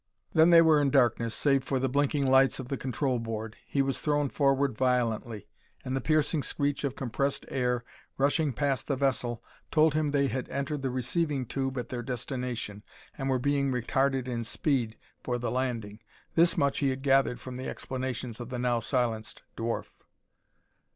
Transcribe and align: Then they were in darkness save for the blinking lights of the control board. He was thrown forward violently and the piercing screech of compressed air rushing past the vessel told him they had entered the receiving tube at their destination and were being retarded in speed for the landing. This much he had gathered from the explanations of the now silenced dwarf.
Then 0.33 0.49
they 0.49 0.63
were 0.63 0.81
in 0.81 0.89
darkness 0.89 1.35
save 1.35 1.63
for 1.63 1.77
the 1.77 1.87
blinking 1.87 2.25
lights 2.25 2.59
of 2.59 2.69
the 2.69 2.75
control 2.75 3.19
board. 3.19 3.55
He 3.67 3.83
was 3.83 3.99
thrown 4.01 4.29
forward 4.29 4.75
violently 4.75 5.45
and 5.85 5.95
the 5.95 6.01
piercing 6.01 6.41
screech 6.41 6.83
of 6.83 6.95
compressed 6.95 7.45
air 7.49 7.83
rushing 8.17 8.51
past 8.51 8.87
the 8.87 8.95
vessel 8.95 9.43
told 9.69 9.93
him 9.93 10.09
they 10.09 10.25
had 10.25 10.49
entered 10.49 10.81
the 10.81 10.89
receiving 10.89 11.45
tube 11.45 11.77
at 11.77 11.89
their 11.89 12.01
destination 12.01 12.81
and 13.15 13.29
were 13.29 13.37
being 13.37 13.69
retarded 13.71 14.27
in 14.27 14.43
speed 14.43 14.97
for 15.23 15.37
the 15.37 15.51
landing. 15.51 15.99
This 16.33 16.57
much 16.57 16.79
he 16.79 16.89
had 16.89 17.03
gathered 17.03 17.39
from 17.39 17.55
the 17.55 17.69
explanations 17.69 18.39
of 18.39 18.49
the 18.49 18.57
now 18.57 18.79
silenced 18.79 19.43
dwarf. 19.55 19.91